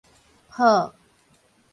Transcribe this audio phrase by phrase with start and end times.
[0.59, 0.93] 粕